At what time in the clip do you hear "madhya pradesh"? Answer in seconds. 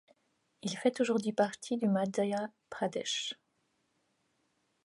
1.87-3.33